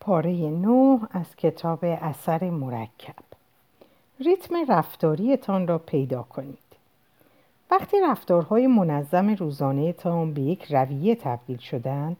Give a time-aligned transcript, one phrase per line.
[0.00, 3.14] پاره نو از کتاب اثر مرکب.
[4.20, 6.58] ریتم رفتاریتان را پیدا کنید.
[7.70, 12.16] وقتی رفتارهای منظم روزانهتان به یک رویه تبدیل شدند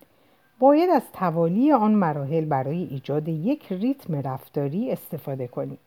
[0.58, 5.78] باید از توالی آن مراحل برای ایجاد یک ریتم رفتاری استفاده کنید.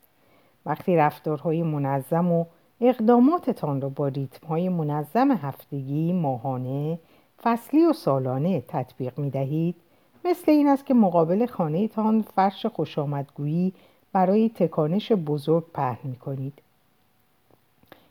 [0.65, 2.45] وقتی رفتارهای منظم و
[2.81, 6.99] اقداماتتان را با ریتمهای منظم هفتگی، ماهانه،
[7.43, 9.75] فصلی و سالانه تطبیق می دهید
[10.25, 13.73] مثل این است که مقابل خانهتان فرش خوشامدگویی
[14.13, 16.53] برای تکانش بزرگ پهن می کنید.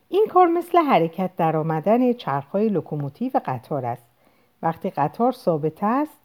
[0.09, 4.03] این کار مثل حرکت در آمدن چرخهای لوکوموتیو قطار است.
[4.63, 6.19] وقتی قطار ثابت است،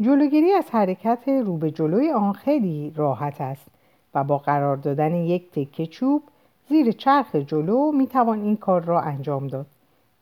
[0.00, 3.66] جلوگیری از حرکت رو به جلوی آن خیلی راحت است
[4.14, 6.22] و با قرار دادن یک تکه چوب
[6.68, 9.66] زیر چرخ جلو می توان این کار را انجام داد.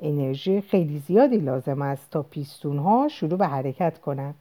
[0.02, 4.34] انرژی خیلی زیادی لازم است تا پیستون ها شروع به حرکت کنند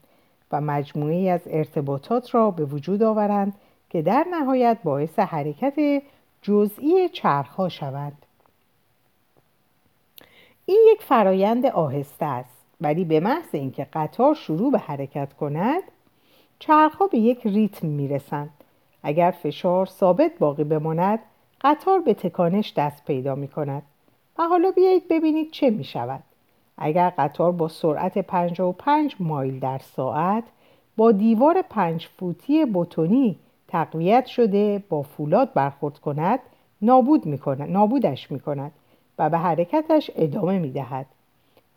[0.52, 3.54] و مجموعی از ارتباطات را به وجود آورند
[3.90, 6.02] که در نهایت باعث حرکت
[6.42, 8.26] جزئی چرخها شوند.
[10.66, 15.82] این یک فرایند آهسته است ولی به محض اینکه قطار شروع به حرکت کند
[16.58, 18.50] چرخها به یک ریتم می‌رسند.
[19.02, 21.18] اگر فشار ثابت باقی بماند
[21.60, 23.82] قطار به تکانش دست پیدا می کند
[24.38, 26.22] و حالا بیایید ببینید چه می شود
[26.80, 30.44] اگر قطار با سرعت 55 مایل در ساعت
[30.96, 36.38] با دیوار پنج فوتی بتونی تقویت شده با فولاد برخورد کند
[36.82, 38.72] نابود می کند، نابودش می کند
[39.18, 41.06] و به حرکتش ادامه می دهد.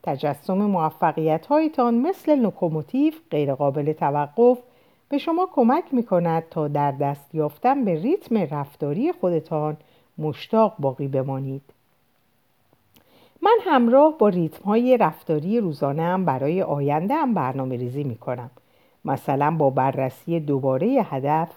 [0.04, 4.59] تجسم موفقیت هایتان مثل لوکوموتیو غیرقابل توقف
[5.09, 9.78] به شما کمک می کند تا در دست یافتن به ریتم رفتاری خودتان
[10.18, 11.72] مشتاق باقی بمانید.
[13.44, 18.52] من همراه با ریتم های رفتاری روزانه هم برای آینده هم برنامه ریزی می کنم.
[19.05, 21.50] مثلا با بررسی دوباره هدف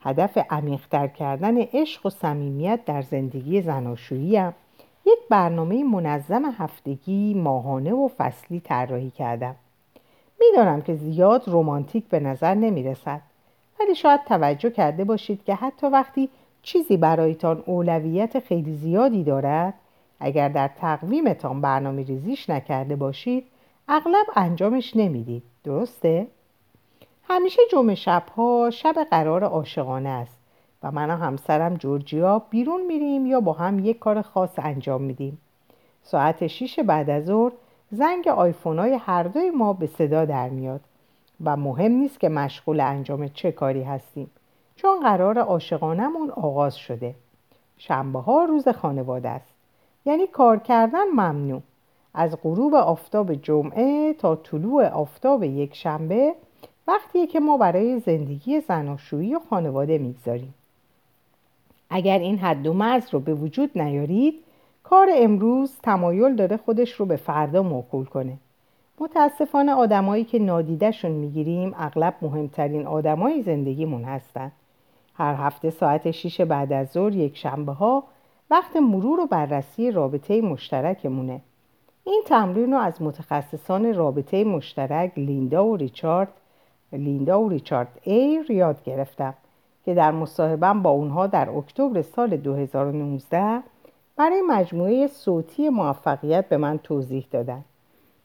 [0.00, 4.54] هدف عمیقتر کردن عشق و صمیمیت در زندگی زناشوییم
[5.06, 9.54] یک برنامه منظم هفتگی، ماهانه و فصلی طراحی کردم.
[10.40, 13.20] می‌دانم که زیاد رمانتیک به نظر نمی رسد
[13.80, 16.28] ولی شاید توجه کرده باشید که حتی وقتی
[16.62, 19.74] چیزی برایتان اولویت خیلی زیادی دارد
[20.20, 23.46] اگر در تقویمتان برنامه ریزیش نکرده باشید
[23.88, 25.42] اغلب انجامش نمی‌دید.
[25.64, 26.26] درسته؟
[27.24, 30.38] همیشه جمعه شبها شب قرار عاشقانه است
[30.82, 35.38] و من و همسرم جورجیا بیرون میریم یا با هم یک کار خاص انجام میدیم.
[36.02, 37.52] ساعت شیش بعد از ظهر
[37.90, 40.80] زنگ آیفونای هر دوی ما به صدا در میاد
[41.44, 44.30] و مهم نیست که مشغول انجام چه کاری هستیم
[44.76, 47.14] چون قرار عاشقانمون آغاز شده.
[47.78, 49.57] شنبه ها روز خانواده است.
[50.08, 51.62] یعنی کار کردن ممنوع.
[52.14, 56.34] از غروب آفتاب جمعه تا طلوع آفتاب یک شنبه
[56.86, 60.54] وقتیه که ما برای زندگی زناشویی و خانواده می‌گذاریم.
[61.90, 64.34] اگر این حد و مرز رو به وجود نیارید
[64.82, 68.36] کار امروز تمایل داره خودش رو به فردا موکول کنه.
[69.00, 74.52] متاسفانه آدمایی که نادیدهشون می‌گیریم اغلب مهمترین آدمای زندگیمون هستن.
[75.14, 78.04] هر هفته ساعت 6 بعد از ظهر یک شنبه ها
[78.50, 81.40] وقت مرور و بررسی رابطه مشترکمونه.
[82.04, 86.28] این تمرین رو از متخصصان رابطه مشترک لیندا و ریچارد
[86.92, 89.34] لیندا و ریچارد ایر یاد گرفتم
[89.84, 93.62] که در مصاحبم با اونها در اکتبر سال 2019
[94.16, 97.64] برای مجموعه صوتی موفقیت به من توضیح دادن.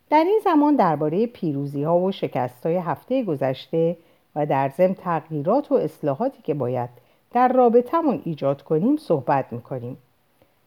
[0.09, 3.97] در این زمان درباره پیروزی ها و شکست های هفته گذشته
[4.35, 6.89] و در ضمن تغییرات و اصلاحاتی که باید
[7.31, 9.97] در رابطمون ایجاد کنیم صحبت می‌کنیم.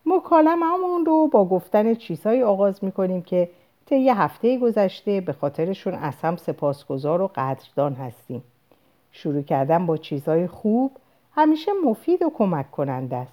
[0.07, 3.51] مکالمه‌مون رو با گفتن چیزهایی آغاز می‌کنیم که
[3.87, 8.43] طی هفته گذشته به خاطرشون از هم سپاسگزار و قدردان هستیم
[9.13, 10.93] شروع کردن با چیزهای خوب
[11.33, 13.33] همیشه مفید و کمک کننده است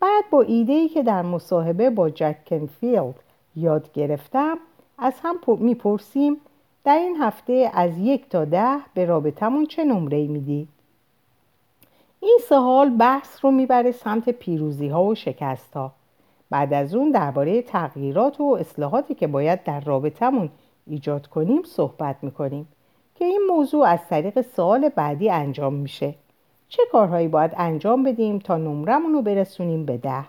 [0.00, 3.14] بعد با ایده‌ای که در مصاحبه با جک کنفیلد
[3.56, 4.58] یاد گرفتم
[4.98, 6.36] از هم می‌پرسیم
[6.84, 10.68] در این هفته از یک تا ده به رابطمون چه نمره میدی؟
[12.22, 15.92] این سوال بحث رو می‌بره سمت پیروزی ها و شکست ها.
[16.50, 20.50] بعد از اون درباره تغییرات و اصلاحاتی که باید در رابطمون
[20.86, 22.68] ایجاد کنیم صحبت می‌کنیم
[23.14, 26.14] که این موضوع از طریق سوال بعدی انجام میشه.
[26.68, 30.24] چه کارهایی باید انجام بدیم تا نمرمون رو برسونیم به ده؟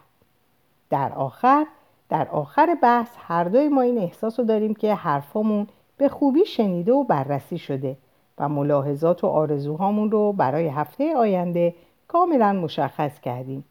[0.89, 1.65] در آخر
[2.09, 5.67] در آخر بحث هر دوی ما این احساس رو داریم که حرفامون
[5.97, 7.97] به خوبی شنیده و بررسی شده.
[8.37, 11.73] و ملاحظات و آرزوهامون رو برای هفته آینده
[12.07, 13.63] کاملا مشخص کردیم.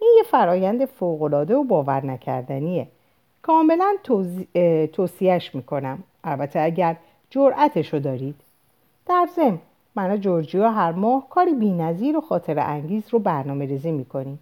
[0.00, 2.88] این یه فرایند فوقالعاده و باور نکردنیه.
[3.42, 3.94] کاملا
[4.92, 5.98] توصیهش می‌کنم.
[6.24, 6.96] البته اگر
[7.30, 8.34] جرأتش دارید.
[9.06, 9.58] در ضمن
[9.94, 14.38] من و جورجیا هر ماه کاری بینظیر و خاطر انگیز رو برنامه ریزی می‌کنیم.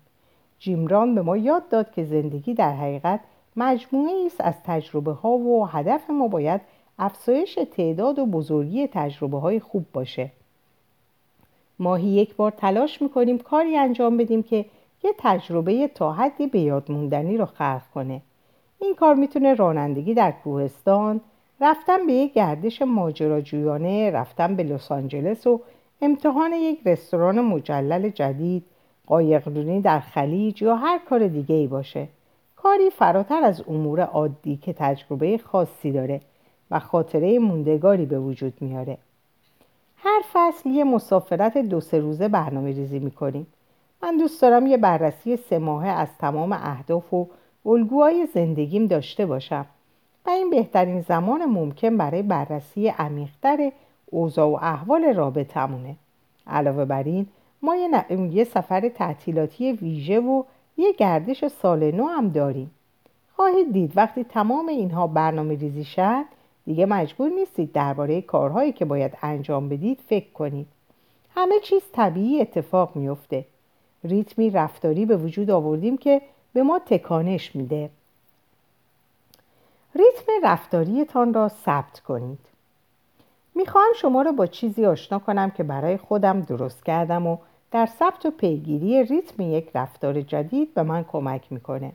[0.59, 3.21] جیمران به ما یاد داد که زندگی در حقیقت
[3.57, 6.61] مجموعه است از تجربه ها و هدف ما باید
[6.99, 10.31] افزایش تعداد و بزرگی تجربه های خوب باشه.
[11.79, 14.65] ماهی یک بار تلاش می‌کنیم کاری انجام بدیم که
[15.05, 18.21] یه تجربه تا حدی به یاد موندنی رو خلق کنه.
[18.79, 21.21] این کار می‌تونه رانندگی در کوهستان
[21.61, 25.61] رفتن به یک گردش ماجراجویانه رفتن به لس آنجلس و
[26.03, 28.65] امتحان یک رستوران مجلل جدید
[29.07, 32.09] قایقرونی در خلیج یا هر کار دیگه ای باشه.
[32.57, 36.21] کاری فراتر از امور عادی که تجربه خاصی داره.
[36.71, 38.99] و خاطره موندگاری به وجود میاره.
[39.97, 43.47] هر فصل یه مسافرت دو سه روزه برنامه ریزی می‌کنیم.
[44.03, 47.27] من دوست دارم یه بررسی سه ماهه از تمام اهداف و
[47.67, 49.67] الگوهای زندگیم داشته باشم
[50.27, 53.73] و این بهترین زمان ممکن برای بررسی عمیقتر
[54.07, 55.97] اوضاع و احوال رابطمونه
[56.47, 57.27] علاوه بر این
[57.63, 57.89] ما یه,
[58.33, 60.43] یه سفر تعطیلاتی ویژه و
[60.77, 62.71] یه گردش سال نو هم داریم.
[63.37, 66.25] خواهید دید وقتی تمام اینها برنامه ریزی شد
[66.67, 70.67] دیگه مجبور نیستید درباره کارهایی که باید انجام بدید فکر کنید.
[71.35, 73.45] همه چیز طبیعی اتفاق میفته
[74.05, 76.23] ریتمی رفتاری به وجود آوردیم که
[76.53, 77.91] به ما تکانش میده.
[79.95, 82.39] ریتم رفتاریتان را ثبت کنید.
[83.55, 87.39] می‌خواهم شما را با چیزی آشنا کنم که برای خودم درست کردم و
[87.71, 91.93] در ثبت و پیگیری ریتم یک رفتار جدید به من کمک می‌کنه.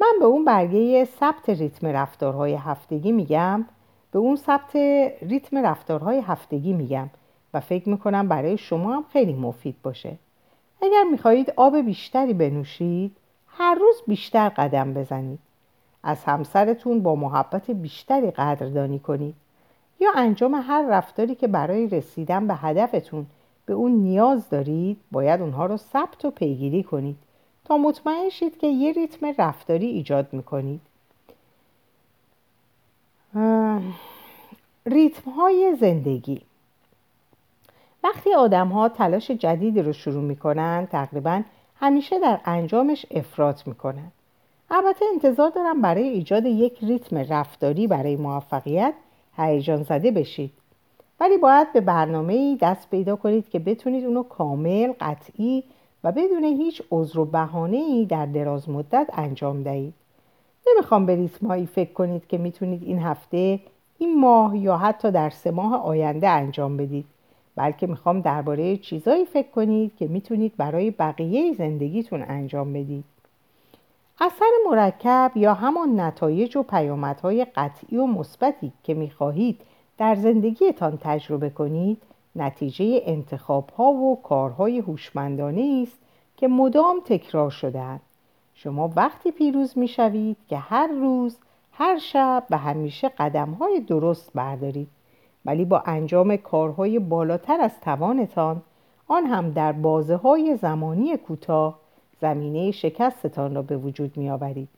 [0.00, 3.64] من به اون برگه ثبت ریتم رفتارهای هفتگی میگم.
[4.12, 4.76] به اون ثبت
[5.22, 7.10] ریتم رفتارهای هفتگی میگم
[7.54, 10.16] و فکر می‌کنم برای شما هم خیلی مفید باشه.
[10.82, 13.16] اگر می‌خواهید آب بیشتری بنوشید
[13.46, 15.38] هر روز بیشتر قدم بزنید.
[16.02, 19.34] از همسرتون با محبت بیشتری قدردانی کنید.
[20.00, 23.26] یا انجام هر رفتاری که برای رسیدن به هدفتون
[23.66, 27.16] به اون نیاز دارید باید اونها رو ثبت و پیگیری کنید.
[27.64, 30.80] تا مطمئن شید که یه ریتم رفتاری ایجاد می‌کنید.
[34.86, 36.40] ریتم های زندگی.
[38.04, 41.42] وقتی آدم ها تلاش جدیدی رو شروع می‌کنن تقریبا
[41.80, 44.12] همیشه در انجامش افراط می‌کنن.
[44.70, 48.94] البته انتظار دارم برای ایجاد یک ریتم رفتاری برای موفقیت
[49.36, 50.52] هیجان زده بشید.
[51.20, 55.64] ولی باید به برنامه دست پیدا کنید که بتونید اونو کامل، قطعی
[56.04, 59.94] و بدون هیچ عذر و بهانه ای در دراز مدت انجام دهید.
[60.74, 63.60] نمی‌خوام به ریتمهایی فکر کنید که می‌تونید این هفته،
[63.98, 67.06] این ماه یا حتی در سه ماه آینده انجام بدید.
[67.56, 73.04] بلکه می‌خوام درباره چیزایی فکر کنید که می‌تونید برای بقیه زندگیتون انجام بدید.
[74.20, 79.60] اثر مرکب یا همان نتایج و پیامدهای قطعی و مثبتی که می‌خواهید
[79.98, 82.02] در زندگیتان تجربه کنید
[82.36, 85.98] نتیجه انتخاب ها و کارهای هوشمندانه است
[86.36, 88.00] که مدام تکرار شدهاند
[88.60, 91.38] شما وقتی پیروز می‌شوید که هر روز
[91.72, 94.88] هر شب و همیشه قدم های درست بردارید
[95.44, 98.62] ولی با انجام کارهای بالاتر از توانتان
[99.06, 101.78] آن هم در بازه های زمانی کوتاه
[102.20, 104.68] زمینه شکستتان را به وجود می آورید.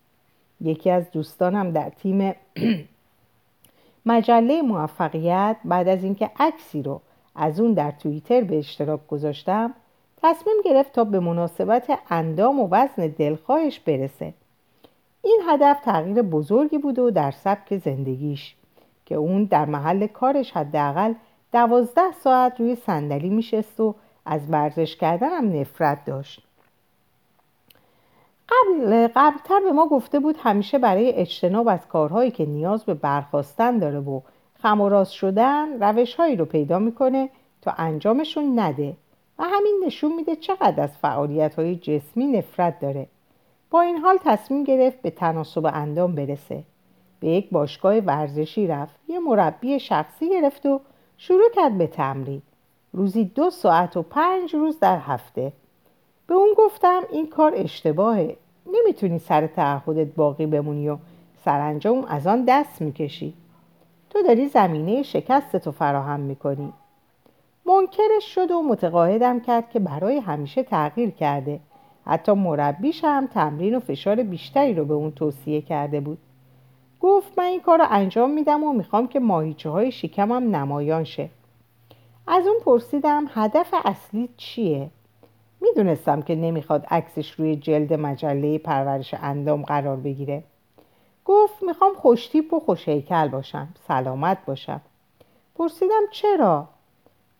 [0.60, 2.34] یکی از دوستانم در تیم
[4.06, 7.00] مجله موفقیت بعد از اینکه عکسی رو
[7.34, 9.74] از اون در توییتر به اشتراک گذاشتم
[10.22, 14.34] تصمیم گرفت تا به مناسبت اندام و وزن دلخواهش برسه.
[15.22, 18.54] این هدف تغییر بزرگی بود و در سبک زندگیش
[19.06, 21.14] که اون در محل کارش حداقل
[21.52, 23.94] دوازده ساعت روی صندلی میشست و
[24.26, 26.42] از ورزش کردن هم نفرت داشت.
[28.48, 33.78] قبل قبلتر به ما گفته بود همیشه برای اجتناب از کارهایی که نیاز به برخواستن
[33.78, 34.20] داره و
[34.62, 37.30] خم و راست شدن روش هایی رو پیدا می‌کنه
[37.62, 38.96] تا انجامشون نده.
[39.40, 43.06] و همین نشون میده چقدر از فعالیت های جسمی نفرت داره.
[43.70, 46.62] با این حال تصمیم گرفت به تناسب اندام برسه.
[47.20, 50.80] به یک باشگاه ورزشی رفت یه مربی شخصی گرفت و
[51.18, 52.42] شروع کرد به تمرین.
[52.92, 55.52] روزی دو ساعت و پنج روز در هفته.
[56.26, 58.36] به اون گفتم این کار اشتباهه.
[58.66, 60.96] نمی‌تونی سر تعهدت باقی بمونی و
[61.44, 63.34] سرانجام از آن دست می‌کشی.
[64.10, 66.72] تو داری زمینه شکستتو فراهم می‌کنی.
[67.66, 71.60] منکرش شد و متقاعدم کرد که برای همیشه تغییر کرده.
[72.06, 76.18] حتی مربیش هم تمرین و فشار بیشتری رو به اون توصیه کرده بود.
[77.00, 81.28] گفت من این کار رو انجام میدم و می‌خوام که ماهیچه های شکمم نمایان شه.
[82.26, 84.90] از اون پرسیدم هدف اصلی چیه؟
[85.60, 90.42] می‌دونستم که نمی‌خواد عکسش روی جلد مجله پرورش اندام قرار بگیره.
[91.24, 94.80] گفت می‌خوام خوشتیپ و خوشیکل باشم سلامت باشم.
[95.54, 96.68] پرسیدم چرا؟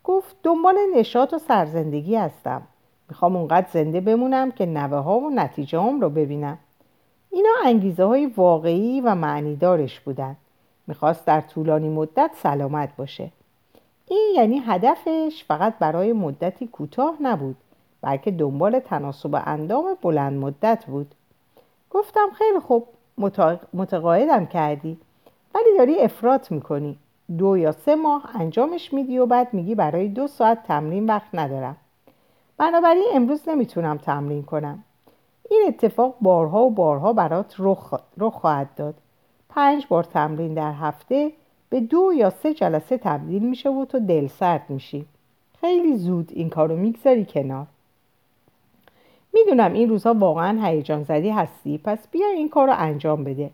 [0.05, 2.63] گفت دنبال نشاط و سرزندگی هستم.
[3.09, 6.59] می‌خوام اونقدر زنده بمونم که نوه ها و نتیجه هم رو ببینم.
[7.31, 10.37] اینا انگیزه های واقعی و معنیدارش بودن.
[10.87, 13.31] می‌خواست در طولانی مدت سلامت باشه.
[14.07, 17.57] این یعنی هدفش فقط برای مدتی کوتاه نبود
[18.03, 21.15] بلکه دنبال تناسب اندام بلند مدت بود.
[21.91, 22.87] گفتم خیلی خوب
[23.73, 24.99] متقاعدم کردی
[25.55, 26.99] ولی داری افراط می‌کنی.
[27.39, 31.77] دو یا سه ماه انجامش میدی و بعد میگی برای دو ساعت تمرین وقت ندارم.
[32.59, 34.85] بنابراین امروز نمی‌تونم تمرین کنم.
[35.51, 37.95] این اتفاق بارها و بارها برات رخ,
[38.33, 38.95] خواهد داد.
[39.49, 41.33] پنج بار تمرین در هفته
[41.71, 45.07] به دو یا سه جلسه تبدیل میشه و تو دل سرد میشی.
[45.61, 47.67] خیلی زود این کارو می‌گذاری کنار.
[49.33, 53.51] می‌دونم این روزها واقعا هیجان زدی هستی پس بیا این کار رو انجام بده.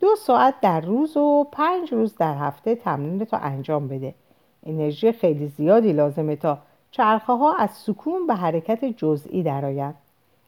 [0.00, 4.14] دو ساعت در روز و پنج روز در هفته تمرین تو انجام بده.
[4.66, 6.58] انرژی خیلی زیادی لازمه تا
[6.90, 9.94] چرخه ها از سکون به حرکت جزئی درآیند.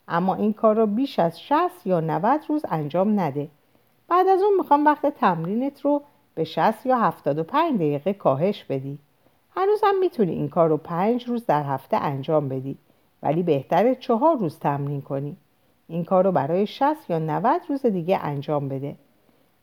[0.09, 3.49] اما این کار را بیش از 60 یا 90 روز انجام نده.
[4.09, 6.02] بعد از اون می‌خوام وقت تمرینت رو
[6.35, 8.99] به 60 یا 75 دقیقه کاهش بدی.
[9.57, 12.78] هنوز هم می‌تونی این کار رو 5 روز در هفته انجام بدی
[13.23, 15.37] ولی بهتره چهار روز تمرین کنی.
[15.88, 18.97] این کار رو برای 60 یا 90 روز دیگه انجام بده.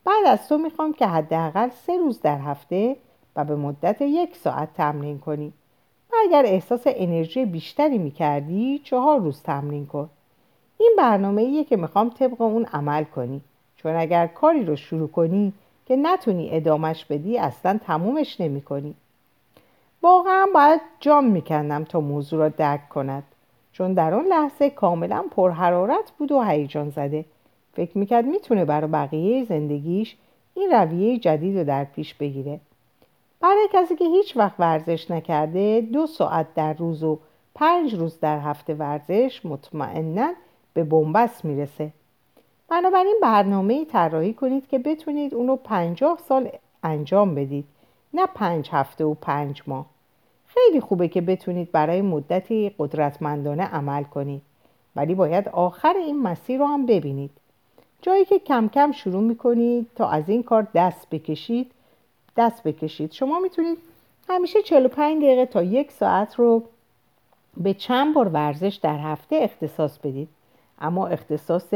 [0.05, 2.95] بعد از تو می‌خوام که حداقل سه روز در هفته
[3.35, 5.53] و به مدت یک ساعت تمرین کنی.
[6.11, 10.09] و اگر احساس انرژی بیشتری می‌کردی چهار روز تمرین کن.
[10.77, 13.41] این برنامه ایه که می‌خوام طبق اون عمل کنی.
[13.77, 15.53] چون اگر کاری رو شروع کنی
[15.85, 18.95] که نتونی ادامش بدی اصلا تمومش نمی کنی.
[20.03, 23.23] واقعا باید جام میکندم تا موضوع را درک کند.
[23.71, 27.25] چون در آن لحظه کاملا پرحرارت بود و هیجان زده.
[27.75, 30.15] فکر می‌کرد می‌تونه برای بقیه زندگیش
[30.53, 32.59] این رویه جدید رو در پیش بگیره.
[33.41, 37.19] برای کسی که هیچ وقت ورزش نکرده دو ساعت در روز و
[37.55, 40.33] پنج روز در هفته ورزش مطمئنا
[40.73, 41.91] به بنبست می‌رسه.
[42.69, 46.49] بنابراین برنامه طراحی کنید که بتونید اونو پنجاه سال
[46.83, 47.65] انجام بدید
[48.13, 49.85] نه پنج هفته و پنج ماه.
[50.47, 54.41] خیلی خوبه که بتونید برای مدتی قدرتمندانه عمل کنید
[54.95, 57.31] ولی باید آخر این مسیر رو هم ببینید.
[58.05, 61.71] جایی که کم کم شروع می‌کنید تا از این کار دست بکشید
[62.37, 63.11] دست بکشید.
[63.11, 63.77] شما می‌تونید
[64.29, 66.63] همیشه 45 دقیقه تا یک ساعت رو
[67.57, 70.27] به چند بار ورزش در هفته اختصاص بدید.
[70.79, 71.73] اما اختصاص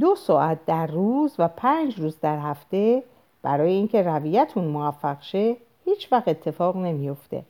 [0.00, 3.02] دو ساعت در روز و پنج روز در هفته
[3.42, 7.42] برای اینکه رویتون موفق شه هیچ وقت اتفاق نمیفته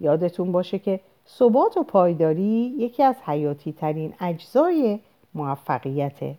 [0.00, 4.98] یادتون باشه که ثبات و پایداری یکی از حیاتی ترین اجزای
[5.34, 6.34] موفقیته.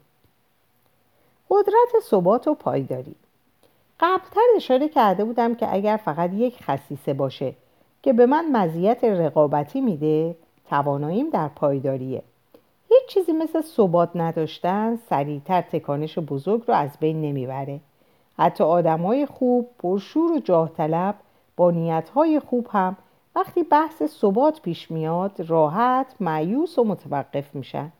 [1.49, 3.15] قدرت ثبات و پایداری.
[3.99, 7.53] قبلتر اشاره کرده بودم که اگر فقط یک خصیصه باشه
[8.03, 10.35] که به من مزیت رقابتی میده
[10.69, 12.23] تواناییم در پایداریه.
[12.89, 17.79] هیچ چیزی مثل ثبات نداشتن سریعتر تکانش بزرگ رو از بین نمی‌بره.
[18.37, 21.15] حتی آدمای خوب پرشور و جاه طلب
[21.55, 22.97] با نیتهای خوب هم
[23.35, 27.91] وقتی بحث ثبات پیش میاد راحت معیوس و متوقف میشن.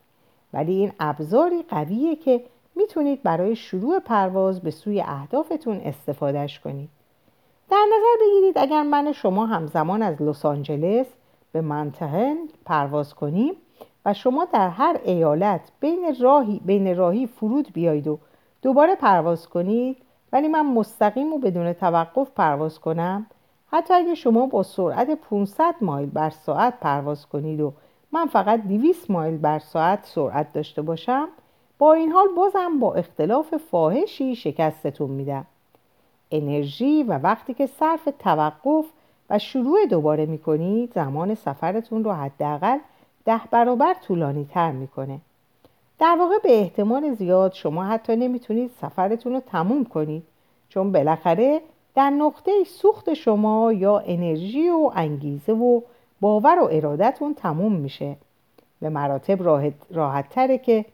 [0.53, 2.41] ولی این ابزاری قویه که
[2.75, 6.89] می‌تونید برای شروع پرواز به سوی اهدافتون استفادهش کنید.
[7.69, 11.07] در نظر بگیرید اگر من شما همزمان از لس آنجلس
[11.51, 13.53] به منتهن پرواز کنیم
[14.05, 18.19] و شما در هر ایالت بین راهی, بین راهی فرود بیایید و
[18.61, 19.97] دوباره پرواز کنید
[20.33, 23.25] ولی من مستقیم و بدون توقف پرواز کنم
[23.71, 27.73] حتی اگر شما با سرعت 500 مایل بر ساعت پرواز کنید و
[28.11, 31.27] من فقط 200 مایل بر ساعت سرعت داشته باشم
[31.79, 35.45] با این حال بازم با اختلاف فاحشی شکستتون میدم.
[36.31, 38.85] انرژی و وقتی که صرف توقف
[39.29, 42.77] و شروع دوباره می‌کنید زمان سفرتون رو حداقل
[43.25, 45.19] ده برابر طولانی تر می‌کنه.
[45.99, 50.23] در واقع به احتمال زیاد شما حتی نمی‌تونید سفرتون رو تموم کنید
[50.69, 51.61] چون بالاخره
[51.95, 55.81] در نقطه سوخت شما یا انرژی و انگیزه و
[56.21, 58.15] باور و ارادتون تموم میشه.
[58.81, 59.43] به مراتب
[59.91, 60.85] راحت, تره که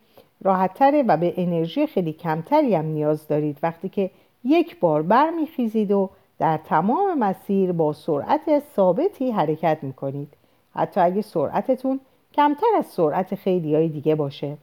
[0.45, 3.57] راحت و به انرژی خیلی کمتری هم نیاز دارید.
[3.63, 4.11] وقتی که
[4.43, 6.09] یک بار برمیخیزید و
[6.39, 10.33] در تمام مسیر با سرعت ثابتی حرکت می‌کنید.
[10.75, 11.99] حتی اگه سرعتتون
[12.33, 14.57] کمتر از سرعت خیلی های دیگه باشه.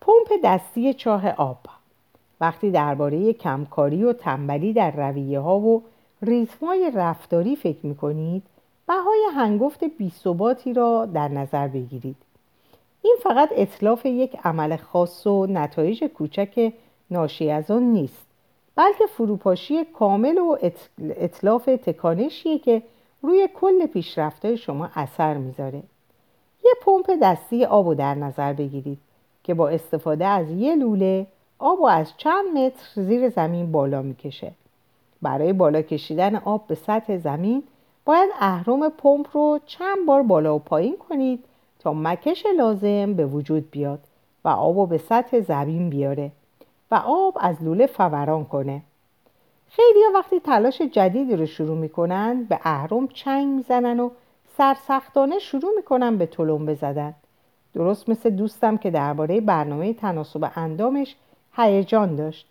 [0.00, 1.58] پمپ دستی چاه آب.
[2.40, 5.82] وقتی درباره کمکاری و تنبلی در رویه ها و
[6.22, 8.42] ریتم های رفتاری فکر می‌کنید
[8.86, 12.16] بهای هنگفت بیثباتی را در نظر بگیرید.
[13.04, 16.72] این فقط اطلاف یک عمل خاص و نتایج کوچک
[17.10, 18.26] ناشی از آن نیست
[18.76, 20.56] بلکه فروپاشی کامل و
[20.98, 22.82] اطلاف تکانشیه که
[23.22, 25.82] روی کل پیشرفته شما اثر می‌ذاره.
[26.64, 28.98] یه پمپ دستی آب رو در نظر بگیرید
[29.44, 31.26] که با استفاده از یه لوله
[31.58, 34.52] آب و از چند متر زیر زمین بالا می‌کشه.
[35.22, 37.62] برای بالا کشیدن آب به سطح زمین
[38.04, 41.44] باید اهرم پمپ رو چند بار بالا و پایین کنید
[41.84, 43.98] تا مکش لازم به وجود بیاد
[44.44, 46.30] و آب رو به سطح زمین بیاره
[46.90, 48.82] و آب از لوله فوران کنه.
[49.68, 54.10] خیلی وقتی تلاش جدیدی رو شروع می‌کنن به اهرم چنگ می‌زنن و
[54.56, 57.14] سرسختانه شروع می‌کنن به تلمبه زدن.
[57.74, 61.16] درست مثل دوستم که درباره برنامه تناسب اندامش
[61.56, 62.46] هیجان داشت.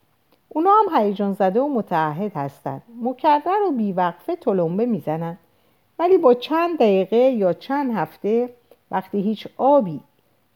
[0.50, 5.38] اونا هم هیجان زده و متعهد هستند مکرر و بیوقفه تلمبه می‌زنن.
[6.00, 8.50] ولی با چند دقیقه یا چند هفته
[8.94, 10.02] وقتی هیچ آبی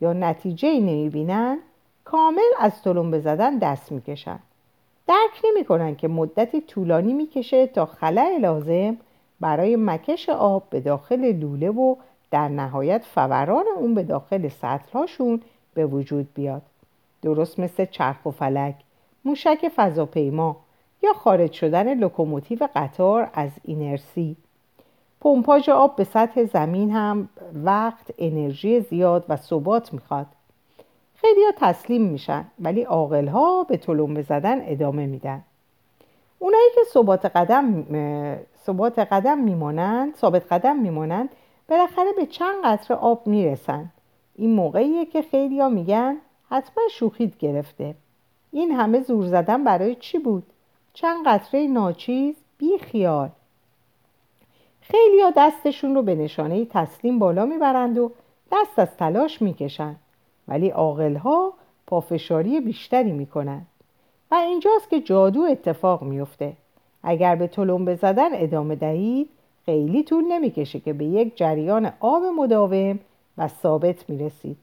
[0.02, 1.60] یا نتیجه نمی‌بینن
[2.04, 4.40] کامل از تلمبه زدن دست می‌کشن.
[5.08, 8.98] درک نمی‌کنن که مدتی طولانی می‌کشه تا خلع لازم
[9.40, 11.96] برای مکش آب به داخل لوله و
[12.32, 15.42] در نهایت فوران اون به داخل سطلهاشون
[15.74, 16.62] به وجود بیاد.
[17.22, 18.76] درست مثل چرخ و فلک
[19.26, 20.58] موشک فضاپیما
[21.04, 24.36] یا خارج شدن لوکوموتیو قطار از اینرسی.
[25.22, 27.30] پمپاژ آب به سطح زمین هم
[27.64, 30.26] وقت انرژی زیاد و ثبات می‌خواد.
[31.16, 35.44] خیلی ها تسلیم میشن ولی عاقلها به تلمبه زدن ادامه میدن.
[36.40, 37.86] اونایی که ثبات قدم
[38.66, 41.30] ثبات قدم میمانند ثابت قدم میمانند
[41.70, 43.92] بالاخره به چند قطره آب می‌رسن.
[44.36, 46.18] این موقعیه که خیلی ها میگن
[46.50, 47.96] حتما شوخید گرفته.
[48.52, 50.44] این همه زور زدن برای چی بود؟
[50.94, 53.30] چند قطره ناچیز بی خیال
[54.92, 58.12] خیلی ها دستشون رو به نشانه تسلیم بالا می‌برند و
[58.52, 60.00] دست از تلاش می‌کشند.
[60.48, 61.54] ولی عاقلها
[61.88, 63.68] پافشاری بیشتری می‌کنند.
[64.32, 66.54] و اینجاست که جادو اتفاق میفته
[67.04, 69.30] اگر به تلمبه زدن ادامه دهید
[69.66, 73.00] خیلی طول نمی‌کشه که به یک جریان آب مداوم
[73.38, 74.58] و ثابت می‌رسید.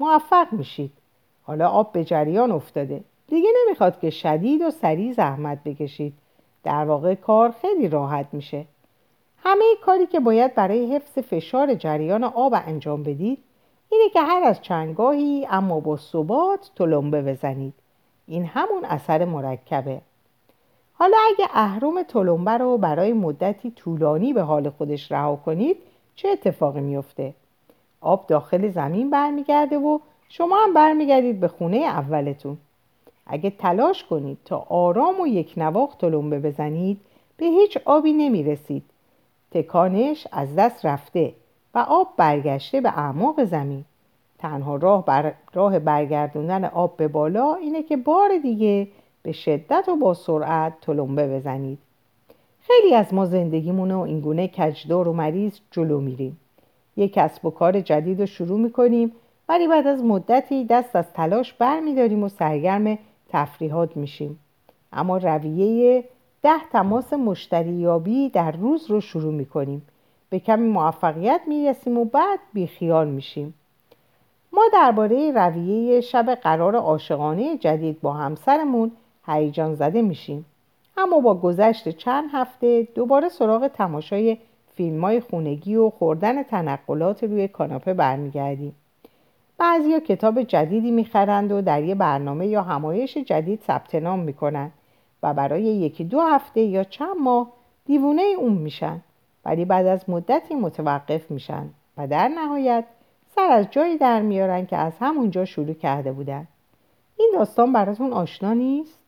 [0.00, 0.92] موفق میشید.
[1.42, 3.00] حالا آب به جریان افتاده.
[3.28, 6.14] دیگه نمی‌خواد که شدید و سریع زحمت بکشید.
[6.64, 8.64] در واقع کار خیلی راحت میشه.
[9.44, 13.38] همه کاری که باید برای حفظ فشار جریان آب انجام بدید
[13.88, 17.74] اینه که هر از چندگاهی اما با ثبات تلمبه بزنید.
[18.26, 20.00] این همون اثر مرکبه.
[20.92, 25.76] حالا اگه اهرم تلمبه رو برای مدتی طولانی به حال خودش رها کنید
[26.14, 27.34] چه اتفاقی میفته؟
[28.00, 32.58] آب داخل زمین برمیگرده و شما هم برمیگردید به خونه اولتون.
[33.26, 37.00] اگه تلاش کنید تا آرام و یک نواخت تلمبه بزنید
[37.36, 38.84] به هیچ آبی نمی‌رسید.
[39.54, 41.32] تکانش از دست رفته
[41.74, 43.84] و آب برگشته به اعماق زمین.
[44.38, 45.32] تنها راه, بر...
[45.54, 48.88] راه برگردوندن آب به بالا اینه که بار دیگه
[49.22, 51.78] به شدت و با سرعت تلمبه بزنید.
[52.60, 56.40] خیلی از ما زندگیمون و اینگونه کجدار و مریض جلو میریم.
[56.96, 59.12] یک کسب و کار جدید رو شروع می‌کنیم
[59.48, 64.38] ولی بعد از مدتی دست از تلاش برمیداریم و سرگرم تفریحات میشیم.
[64.92, 66.04] اما رویه
[66.42, 69.82] ده تماس مشتریابی در روز رو شروع می‌کنیم.
[70.30, 73.54] به کمی موفقیت می‌رسیم و بعد بیخیال میشیم.
[74.52, 78.90] ما درباره رویه شب قرار عاشقانه جدید با همسرمون
[79.26, 80.44] هیجان زده میشیم.
[80.96, 84.36] اما با گذشت چند هفته دوباره سراغ تماشای
[84.74, 88.74] فیلم های خونگی و خوردن تنقلات روی کاناپه برمیگردیم.
[89.58, 94.70] بعضیا کتاب جدیدی می‌خرند و در یه برنامه یا همایش جدید ثبت نام می‌کنن
[95.22, 97.52] و برای یکی دو هفته یا چند ماه
[97.84, 99.00] دیوونه اون میشن
[99.44, 102.84] ولی بعد از مدتی متوقف میشن و در نهایت
[103.34, 106.48] سر از جایی در میارن که از همونجا شروع کرده بودن
[107.16, 108.98] این داستان براتون آشنا نیست؟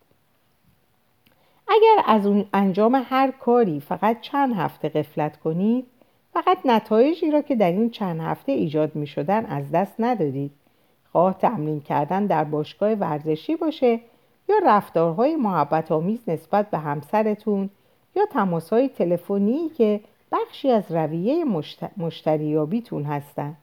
[1.68, 5.87] اگر از اون انجام هر کاری فقط چند هفته قفلت کنید
[6.33, 10.53] فقط نتایجی را که در این چند هفته ایجاد می شدن از دست ندادید
[11.12, 14.00] خواه تمرین کردن در باشگاه ورزشی باشه
[14.48, 17.70] یا رفتارهای محبت آمیز نسبت به همسرتون
[18.16, 20.00] یا تماسهای تلفنی که
[20.33, 21.44] بخشی از رویه
[21.96, 23.57] مشتریابیتون هستند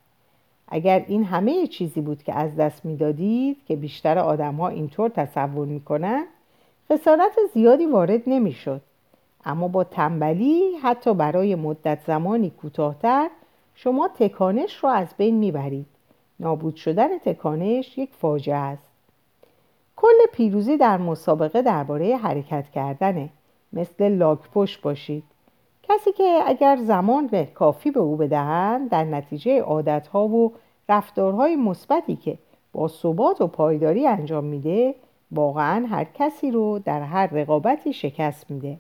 [0.68, 5.66] اگر این همه چیزی بود که از دست می‌دادید که بیشتر آدم ها اینطور تصور
[5.66, 6.26] می‌کنن
[6.92, 8.82] خسارت زیادی وارد نمی‌شد.
[9.46, 13.30] اما با تنبلی حتی برای مدت زمانی کوتاهتر
[13.76, 15.86] شما تکانش رو از بین می‌برید.
[16.40, 18.91] نابود شدن تکانش یک فاجعه است.
[20.02, 23.30] کل پیروزی در مسابقه درباره حرکت کردنه.
[23.74, 25.24] مثل لاک پشت باشید.
[25.84, 30.54] کسی که اگر زمان کافی به او بدهند در نتیجه عادتها و
[30.90, 32.38] رفتارهای مثبتی که
[32.74, 34.96] با ثبات و پایداری انجام میده
[35.32, 38.78] واقعا هر کسی رو در هر رقابتی شکست میده.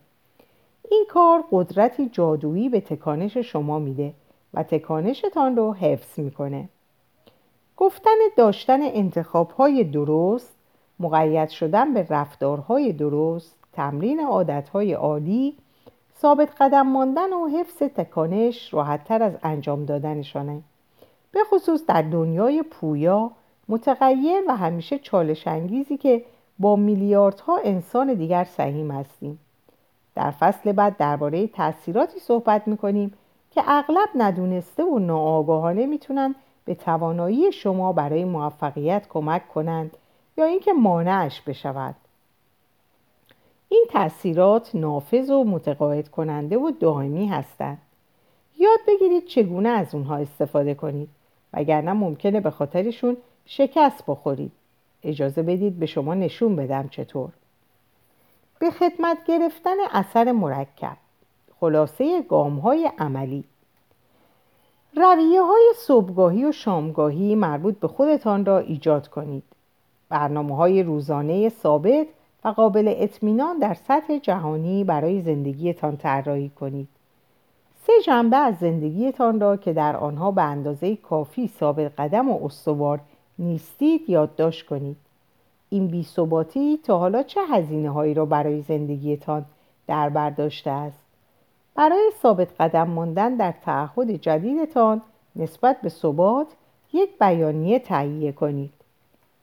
[0.89, 4.13] این کار قدرتی جادویی به تکانش شما میده
[4.53, 6.69] و تکانشتان رو حفظ می‌کنه.
[7.77, 10.60] گفتن داشتن انتخابهای درست
[11.01, 15.57] مقید شدن به رفتارهای درست تمرین عادتهای عالی
[16.21, 20.61] ثابت قدم ماندن و حفظ تکانش راحتتر از انجام دادنشانه.
[21.31, 23.31] به خصوص در دنیای پویا
[23.69, 26.23] متغیر و همیشه چالش انگیزی که
[26.59, 29.39] با میلیاردها انسان دیگر سهیم هستیم.
[30.15, 33.13] در فصل بعد درباره تاثیراتی صحبت می‌کنیم
[33.51, 36.35] که اغلب ندونسته و ناآگاهانه می‌تونن
[36.65, 39.97] به توانایی شما برای موفقیت کمک کنند
[40.41, 41.95] یا اینکه مانعش بشود.
[43.69, 47.81] این تاثیرات نافذ و متقاعد کننده و دائمی هستند.
[48.59, 51.09] یاد بگیرید چگونه از اونها استفاده کنید.
[51.53, 54.51] وگرنه ممکنه به خاطرشون شکست بخورید.
[55.03, 57.29] اجازه بدید به شما نشون بدم چطور.
[58.59, 60.97] به خدمت گرفتن اثر مرکب.
[61.59, 63.43] خلاصه گام های عملی.
[64.95, 69.43] رویه های صبحگاهی و شامگاهی مربوط به خودتان را ایجاد کنید.
[70.11, 72.07] برنامه های روزانه ثابت
[72.43, 76.87] و قابل اطمینان در سطح جهانی برای زندگیتان طراحی کنید.
[77.87, 82.99] سه جنبه از زندگیتان را که در آنها به اندازه کافی ثابت قدم و استوار
[83.39, 84.97] نیستید یادداشت کنید.
[85.69, 89.45] این بیثباتی تا حالا چه هزینه هایی را برای زندگیتان
[89.87, 91.03] در برداشته است؟
[91.75, 95.01] برای ثابت قدم ماندن در تعهد جدیدتان
[95.35, 96.47] نسبت به ثبات
[96.93, 98.80] یک بیانیه تهیه کنید.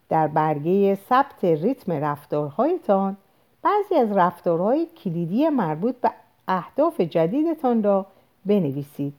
[0.08, 3.16] در برگه ثبت ریتم رفتارهایتان
[3.62, 6.10] بعضی از رفتارهای کلیدی مربوط به
[6.48, 8.06] اهداف جدیدتان را
[8.46, 9.14] بنویسید.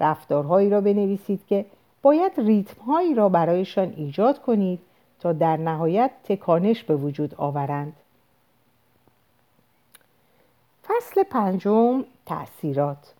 [0.00, 1.66] رفتارهایی را بنویسید که
[2.02, 4.78] باید ریتمهایی را برایشان ایجاد کنید
[5.20, 7.92] تا در نهایت تکانش به وجود آورند.
[10.88, 13.14] فصل پنجم تأثیرات.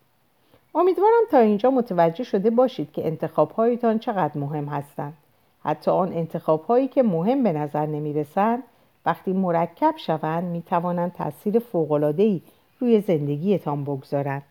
[0.75, 5.17] امیدوارم تا اینجا متوجه شده باشید که انتخابهایتان چقدر مهم هستند.
[5.65, 8.63] حتی آن انتخاب هایی که مهم به نظر نمی رسند
[9.07, 12.41] وقتی مرکب شوند می توانند تاثیر فوق‌العاده‌ای
[12.81, 14.43] روی زندگیتان بگذارند.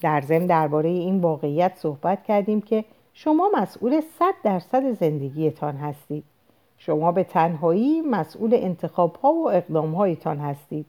[0.00, 6.24] در ضمن درباره این واقعیت صحبت کردیم که شما مسئول 100 درصد زندگیتان هستید.
[6.78, 10.86] شما به تنهایی مسئول انتخاب ها و اقدام هایتان هستید.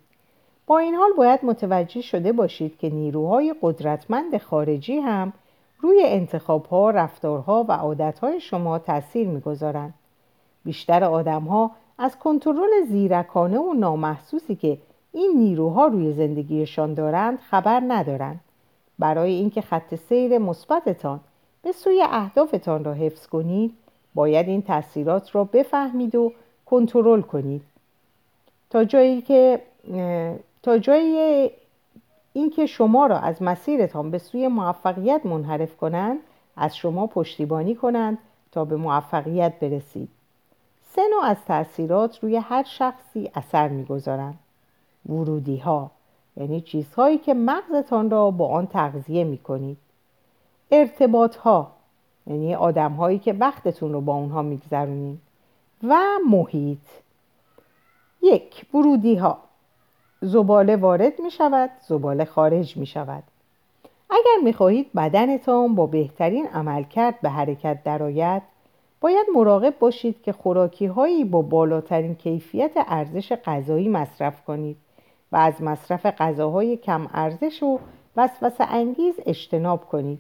[0.68, 5.34] با این حال باید متوجه شده باشید که نیروهای قدرتمند خارجی هم
[5.82, 9.94] روی انتخاب ها، رفتارها و عادتهای شما تأثیر می‌گذارند.
[10.66, 14.78] بیشتر آدم ها از کنترل زیرکانه و نامحسوسی که
[15.12, 18.40] این نیروها روی زندگیشان دارند خبر ندارند.
[19.00, 21.20] برای اینکه خط سیر مثبتتان
[21.62, 23.74] به سوی اهدافتان را حفظ کنید،
[24.16, 26.34] باید این تاثیرات را بفهمید و
[26.66, 27.62] کنترل کنید.
[28.70, 29.62] تا جایی که
[30.64, 31.52] تا جایی
[32.34, 36.20] اینکه شما را از مسیرتان به سوی موفقیت منحرف کنند
[36.58, 38.18] از شما پشتیبانی کنند
[38.52, 40.10] تا به موفقیت برسید.
[40.84, 44.40] سه نوع از تاثیرات روی هر شخصی اثر می‌گذارند.
[45.10, 45.92] ورودی ها
[46.38, 49.78] یعنی چیزهایی که مغزتان را با آن تغذیه می کنید
[52.28, 55.20] یعنی آدم هایی که وقتتون رو با اونها میگذرونید.
[55.84, 56.80] و محیط.
[58.22, 59.38] یک ورودی ها
[60.22, 63.24] زباله وارد می شود زباله خارج می شود.
[64.10, 68.42] اگر می خواهید بدنتان با بهترین عملکرد به حرکت درآید
[69.02, 74.78] باید مراقب باشید که خوراکی هایی با بالاترین کیفیت ارزش غذایی مصرف کنید
[75.32, 77.80] و از مصرف غذاهای کم ارزش و
[78.18, 80.20] وسوسه انگیز اجتناب کنید.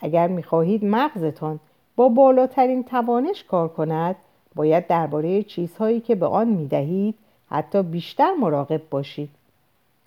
[0.00, 1.60] اگر می خواهید مغزتان
[1.96, 4.16] با بالاترین توانش کار کند
[4.54, 7.14] باید درباره چیزهایی که به آن می دهید
[7.50, 9.30] حتی بیشتر مراقب باشید.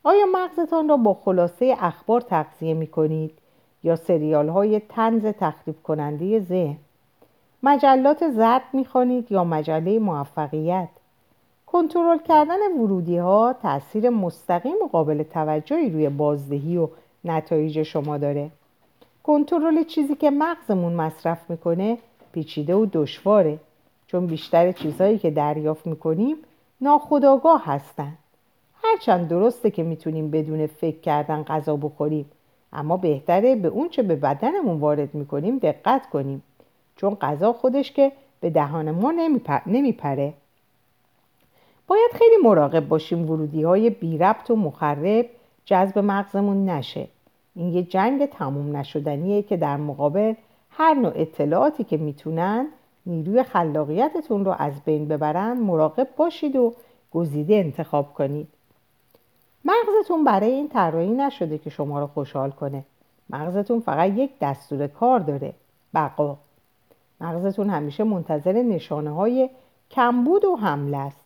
[0.03, 3.31] آیا مغزتان را با خلاصه اخبار تغذیه می کنید
[3.83, 6.77] یا سریال های تنز تخریب کننده ذهن؟
[7.63, 10.89] مجلات زرد می خوانید یا مجله موفقیت؟
[11.67, 16.87] کنترل کردن ورودی ها تاثیر مستقیم و قابل توجهی روی بازدهی و
[17.25, 18.49] نتایج شما داره.
[19.23, 21.97] کنترل چیزی که مغزمون مصرف می‌کنه
[22.31, 23.59] پیچیده و دشواره
[24.07, 26.35] چون بیشتر چیزهایی که دریافت می‌کنیم
[26.81, 28.17] ناخداگاه هستند
[28.83, 32.25] هرچند درسته که می‌تونیم بدون فکر کردن غذا بخوریم
[32.73, 36.43] اما بهتره به اون چه به بدنمون وارد می‌کنیم دقت کنیم
[36.95, 39.13] چون غذا خودش که به دهان ما
[39.65, 40.33] نمیپره.
[41.87, 45.25] باید خیلی مراقب باشیم ورودی های بی ربط و مخرب
[45.65, 47.07] جذب مغزمون نشه.
[47.55, 50.33] این یه جنگ تموم نشدنیه که در مقابل
[50.69, 52.67] هر نوع اطلاعاتی که می‌تونن
[53.05, 56.73] نیروی خلاقیتتون رو از بین ببرن مراقب باشید و
[57.11, 58.47] گزیده انتخاب کنید.
[59.65, 62.83] مغزتون برای این طراحی نشده که شما رو خوشحال کنه.
[63.29, 65.53] مغزتون فقط یک دستور کار داره
[65.93, 66.37] بقا.
[67.21, 69.49] مغزتون همیشه منتظر نشانه های
[69.91, 71.21] کمبود و حمله است.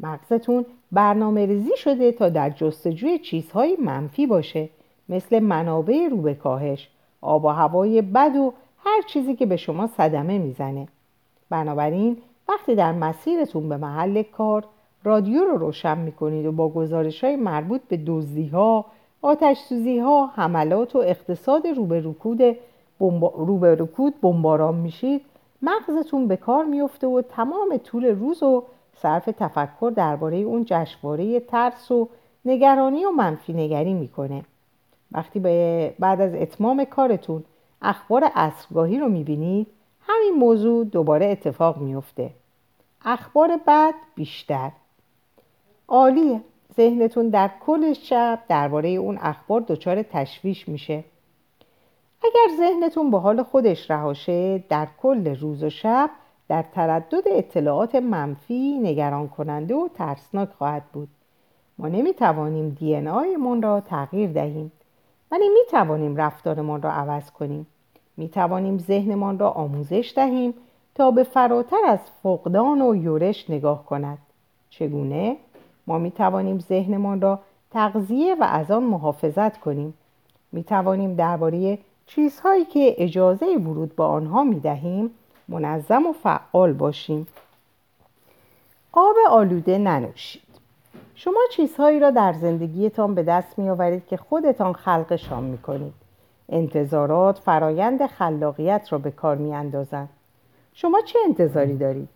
[0.00, 4.68] مغزتون برنامه ریزی شده تا در جستجوی چیزهای منفی باشه
[5.08, 6.88] مثل منابع رو به کاهش
[7.20, 8.52] آب و هوای بد و
[8.84, 10.88] هر چیزی که به شما صدمه می‌زنه.
[11.50, 12.16] بنابراین
[12.48, 14.64] وقتی در مسیرتون به محل کار
[15.04, 18.84] رادیو رو روشن می‌کنید و با گزارش های مربوط به دزدی ها
[19.22, 22.42] آتش سوزی ها حملات و اقتصاد روبروکود
[23.62, 25.22] رکود بمباران میشید
[25.62, 28.62] مغزتون به کار میفته و تمام طول روز و
[28.96, 32.08] صرف تفکر درباره اون جشنواره ترس و
[32.44, 34.44] نگرانی و منفی نگری می‌کنه.
[35.12, 35.40] وقتی
[35.98, 37.44] بعد از اتمام کارتون
[37.82, 39.66] اخبار اصرگاهی رو می‌بینید
[40.08, 42.30] همین موضوع دوباره اتفاق میفته
[43.04, 44.70] اخبار بعد بیشتر.
[45.88, 46.40] عالیه
[46.76, 51.04] ذهنتون در کل شب درباره اون اخبار دچار تشویش میشه.
[52.24, 56.10] اگر ذهنتون به حال خودش رهاشه در کل روز و شب
[56.48, 61.08] در تردد اطلاعات منفی نگران کننده و ترسناک خواهد بود.
[61.78, 64.72] ما نمی‌توانیم دی من را تغییر دهیم.
[65.30, 67.66] ولی می‌توانیم رفتارمان را عوض کنیم.
[68.16, 70.54] می‌توانیم ذهنمان را آموزش دهیم
[70.94, 74.18] تا به فراتر از فقدان و یورش نگاه کند.
[74.70, 75.36] چگونه؟
[75.86, 77.38] ما می‌توانیم ذهنمان را
[77.70, 79.94] تغذیه و از آن محافظت کنیم.
[80.52, 85.10] می‌توانیم درباره چیزهایی که اجازه ورود به آنها می دهیم
[85.48, 87.26] منظم و فعال باشیم.
[88.92, 90.42] آب آلوده ننوشید.
[91.14, 96.05] شما چیزهایی را در زندگیتان به دست می آورید که خودتان خلقشان می کنید
[96.48, 100.08] انتظارات فرایند خلاقیت را به کار می اندازند
[100.72, 102.08] شما چه انتظاری دارید؟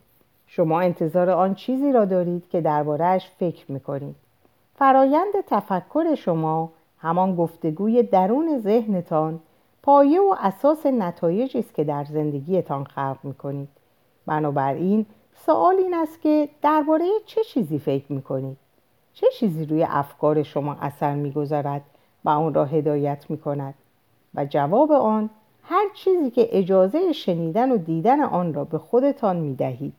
[0.46, 4.16] شما انتظار آن چیزی را دارید که دربارهش فکر می کنید
[4.74, 9.40] فرایند تفکر شما همان گفتگوی درون ذهنتان
[9.82, 13.68] پایه و اساس نتایجی است که در زندگیتان خلق می‌کنید.
[14.26, 18.56] بنابراین سوال این است که درباره چه چیزی فکر می‌کنید؟
[19.12, 21.82] چه چیزی روی افکار شما اثر می‌گذارد
[22.24, 23.74] و آن را هدایت می‌کند؟
[24.34, 25.30] و جواب آن
[25.62, 29.94] هر چیزی که اجازه شنیدن و دیدن آن را به خودتان می‌دهید.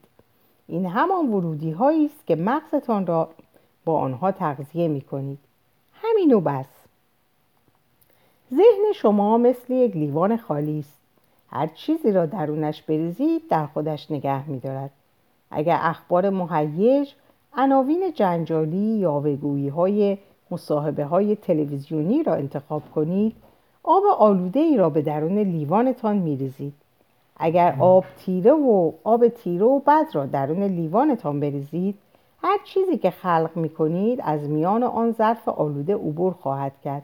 [0.66, 3.28] این همان ورودی هایی است که مغزتان را
[3.84, 5.38] با آنها تغذیه می‌کنید.
[5.92, 6.66] همین و بس.
[8.50, 10.98] ذهن شما مثل یک لیوان خالی است.
[11.50, 14.90] هر چیزی را درونش بریزید در خودش نگه میدارد.
[15.50, 17.12] اگر اخبار مهیج
[17.54, 20.18] عناوین جنجالی یا وگویی های
[20.50, 23.36] مصاحبه های تلویزیونی را انتخاب کنید
[23.84, 26.74] آب آلوده ای را به درون لیوانتان میریزید.
[27.36, 31.98] اگر آب تیره و آب تیره و بد را درون لیوانتان بریزید
[32.42, 37.02] هر چیزی که خلق می کنید از میان آن ظرف آلوده عبور خواهد کرد.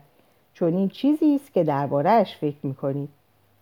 [0.53, 3.09] چون این چیزی است که دربارهش فکر می‌کنید.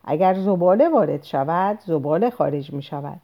[0.05, 3.19] اگر زباله وارد شود زباله خارج می شود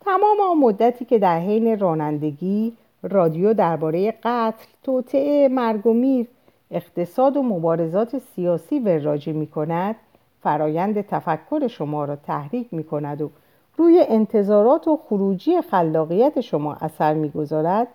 [0.00, 6.26] تمام آن مدتی که در حین رانندگی رادیو درباره قتل، توطعه، مرگ و میر،
[6.70, 9.96] اقتصاد و مبارزات سیاسی وراجی می کند
[10.42, 13.30] فرایند تفکر شما را تحریک می کند و
[13.76, 17.88] روی انتظارات و خروجی خلاقیت شما اثر می‌گذارد.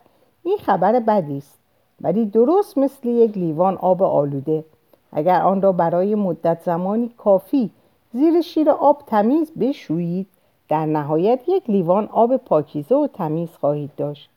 [0.43, 1.59] این خبر بدی است
[2.01, 4.65] ولی درست مثل یک لیوان آب آلوده.
[5.11, 7.69] اگر آن را برای مدت زمانی کافی
[8.13, 10.27] زیر شیر آب تمیز بشویید
[10.69, 14.29] در نهایت یک لیوان آب پاکیزه و تمیز خواهید داشت.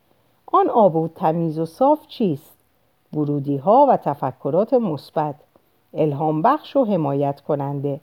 [0.46, 2.55] آن آب و تمیز و صاف چیست؟
[3.12, 5.34] ورودی ها و تفکرات مثبت
[5.94, 8.00] الهام بخش و حمایت کننده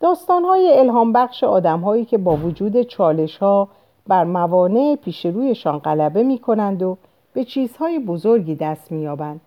[0.00, 3.68] داستان های الهام بخش آدم هایی که با وجود چالش ها
[4.06, 6.96] بر موانع پیش رویشان غلبه می کنند و
[7.32, 9.40] به چیزهای بزرگی دست می یابند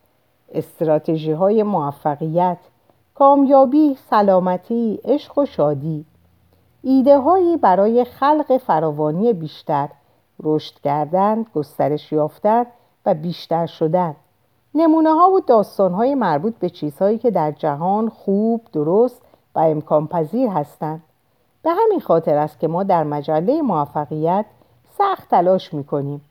[0.54, 2.58] استراتژی های موفقیت
[3.16, 6.06] کامیابی، سلامتی، عشق و شادی.
[6.84, 9.90] ایده هایی برای خلق فراوانی بیشتر
[10.44, 12.66] رشد کردن، گسترش یافتن
[13.06, 14.16] و بیشتر شدن.
[14.76, 19.22] نمونه ها و داستان های مربوط به چیزهایی که در جهان خوب، درست
[19.56, 21.04] و امکان پذیر هستند.
[21.64, 24.46] به همین خاطر است که ما در مجله موفقیت
[24.98, 26.22] سخت تلاش می کنیم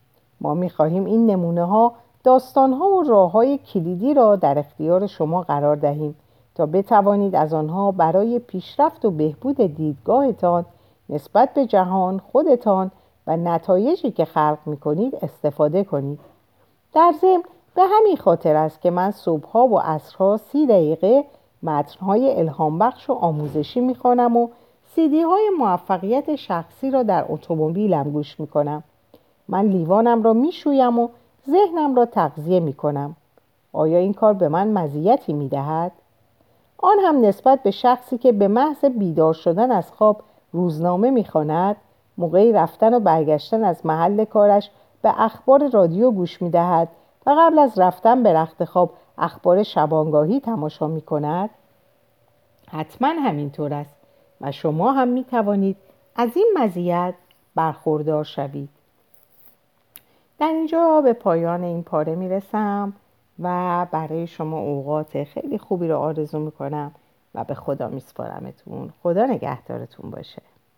[0.40, 1.92] ما می خواهیم این نمونه ها
[2.24, 6.16] داستانها و راه های کلیدی را در اختیار شما قرار دهیم
[6.54, 10.64] تا بتوانید از آنها برای پیشرفت و بهبود دیدگاهتان
[11.08, 12.90] نسبت به جهان خودتان
[13.26, 16.18] و نتایجی که خلق می کنید استفاده کنید.
[16.94, 17.42] در ضمن
[17.74, 21.24] به همین خاطر است که من صبحها و عصرها سی دقیقه
[21.62, 24.48] متنهای الهام بخش و آموزشی می‌خوانم و
[24.94, 28.82] سیدی های موفقیت شخصی را در اتومبیلم گوش می‌کنم
[29.48, 31.08] من لیوانم را می‌شویم و
[31.50, 33.16] ذهنم را تغذیه می کنم
[33.72, 35.92] آیا این کار به من مزیتی می دهد؟
[36.78, 41.76] آن هم نسبت به شخصی که به محض بیدار شدن از خواب روزنامه می‌خواند
[42.18, 44.70] موقعی رفتن و برگشتن از محل کارش
[45.02, 46.50] به اخبار رادیو گوش می
[47.26, 51.50] و قبل از رفتن به رخت خواب اخبار شبانگاهی تماشا می کند؟
[52.68, 53.96] حتما همینطور است
[54.40, 55.76] و شما هم می توانید
[56.16, 57.14] از این مزیت
[57.54, 58.68] برخوردار شوید.
[60.38, 62.92] در اینجا به پایان این پاره می رسم
[63.38, 66.92] و برای شما اوقات خیلی خوبی رو آرزو می کنم
[67.34, 70.42] و به خدا می سپارمتون خدا نگهدارتون باشه.